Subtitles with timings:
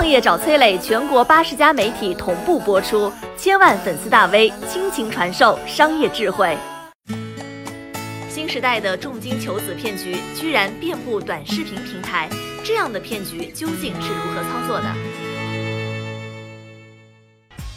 [0.00, 6.56] 创业找崔磊，全国八十家媒体同步播出，千万粉丝大 V 倾情传授商业智慧。
[8.26, 12.30] 新时代的重金求子骗局居然遍布短视频平台，
[12.64, 14.94] 这样的骗局究竟是如何操作的？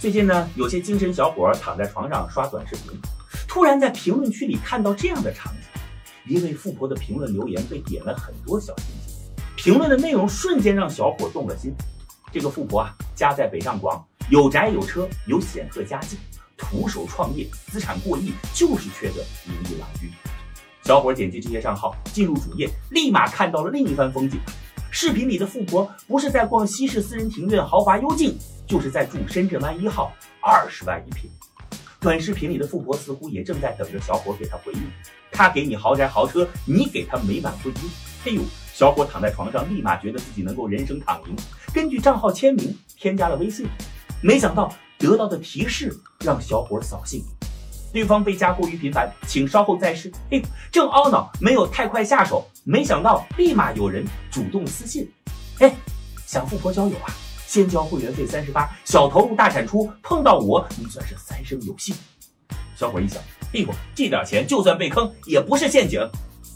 [0.00, 2.96] 最近呢，有些精神小伙躺在床上刷短视频，
[3.48, 9.20] 突然在评论区里看到这样的场景：一位富婆的评论留言被点了很多小心心。
[9.56, 11.74] 评论的内容瞬间让小伙动了心。
[12.34, 16.18] 这个富婆啊，家在北上广，有宅有车，有显赫家境，
[16.56, 20.10] 徒手创业，资产过亿，就是缺个名利郎君。
[20.82, 24.40] 小伙点击这些账号，进入主页，立马看到了另一番风景。
[24.90, 31.30] 视频里的富婆不是在逛西式私人庭院豪华幽静，就是在住深圳湾一号，二十万一平。
[32.00, 34.80] 短视频里的富婆似乎也正在等着小伙给她回应。
[35.30, 37.78] 她给你豪宅豪车，你给她美满婚姻。
[38.26, 38.42] 哎呦！
[38.74, 41.36] 小伙躺在床上，立马觉得自己能够人生躺赢。
[41.72, 43.64] 根据账号签名添加了微信，
[44.20, 47.22] 没想到得到的提示让小伙扫兴，
[47.92, 50.12] 对方被加过于频繁，请稍后再试。
[50.28, 55.08] 嘿，正懊恼没有太快下手，没想到立马有人主动私信，
[55.60, 55.72] 哎，
[56.26, 57.14] 想富婆交友啊？
[57.46, 61.94] 先交会员费三十八，小投入大产出，碰到我你算是三生有幸。
[62.74, 66.00] 小伙一想，哎呦，这点钱就算被坑也不是陷阱。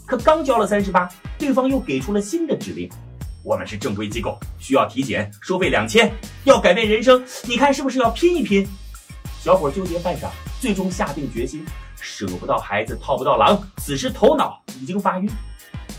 [0.09, 1.07] 可刚交了三十八，
[1.37, 2.89] 对方又给出了新的指令。
[3.43, 6.11] 我们是正规机构，需要体检，收费两千。
[6.45, 8.67] 要改变人生，你看是不是要拼一拼？
[9.39, 11.63] 小伙纠结半晌，最终下定决心，
[12.01, 13.61] 舍不到孩子套不到狼。
[13.77, 15.29] 此时头脑已经发晕，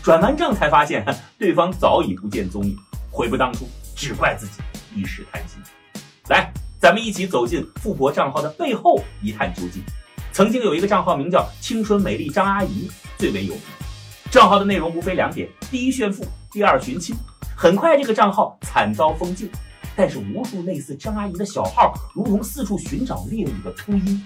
[0.03, 1.05] 转完账才发现
[1.39, 2.77] 对方早已不见踪影。
[3.09, 4.61] 悔不当初，只怪自己
[4.93, 5.57] 一时贪心。
[6.27, 6.51] 来，
[6.81, 9.81] 咱们一起走进富婆账号的背后，一探究竟。
[10.33, 13.61] 曾经有一个账号名叫“青春美丽张阿姨”，最为有名。
[14.31, 17.13] 账号的内容无非两点：第一炫富，第二寻亲。
[17.53, 19.51] 很快，这个账号惨遭封禁。
[19.93, 24.25] 但是，无数类似张阿姨的小号，如同四处寻找猎物的秃鹰。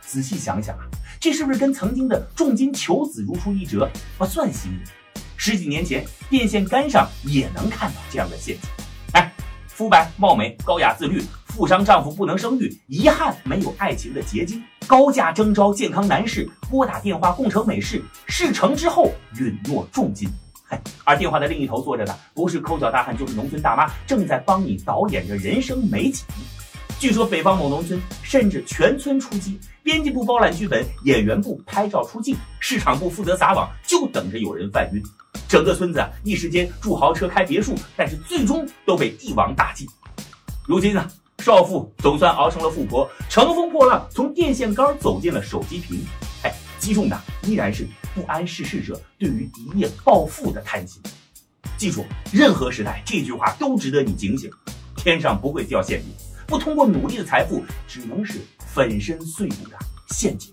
[0.00, 0.84] 仔细想想啊，
[1.20, 3.86] 这是不是跟曾经的重金求子如出一辙？
[4.16, 4.78] 不算新颖。
[5.36, 8.70] 十几年前，电线杆上也能看到这样的陷阱。
[9.12, 9.30] 哎，
[9.68, 11.22] 肤白貌美、高雅自律。
[11.48, 14.64] 富商丈夫不能生育，遗憾没有爱情的结晶。
[14.86, 20.28] 高价征招健康男士，拨打电话共成美事，事成之后允诺重金。
[20.64, 26.24] 嗨，而电话的另一头坐着的不是抠脚大汉，就是农村大妈，正在帮你导演着人生美景。
[27.00, 35.02] 据说北方某农村甚至全村出击，编辑部包揽剧本，演员部拍照出镜，市场部负责撒网，就等着有人犯晕。
[35.48, 39.86] 整个村子一时间住豪车开别墅，但是最终都被一网打尽。
[40.64, 41.08] 如今呢？
[41.46, 46.04] 少妇总算熬成了富婆，乘风破浪从电线杆走进了手机屏。
[46.42, 47.86] 哎，击中的依然是
[48.16, 51.00] 不谙世事者对于一夜暴富的贪心。
[51.78, 54.50] 记住，任何时代这句话都值得你警醒：
[54.96, 56.08] 天上不会掉馅饼，
[56.48, 59.78] 不通过努力的财富，只能是粉身碎骨的
[60.08, 60.52] 陷阱。